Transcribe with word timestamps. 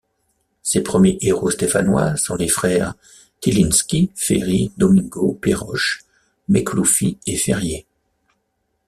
Ces 0.63 0.81
premiers 0.81 1.19
héros 1.21 1.51
stéphanois 1.51 2.15
sont 2.17 2.33
les 2.35 2.47
frères 2.47 2.95
Tylinski, 3.39 4.09
Ferry, 4.15 4.71
Domingo, 4.75 5.37
Peyroche, 5.39 6.05
Mekloufi 6.49 7.19
et 7.27 7.35
Ferrier. 7.37 7.85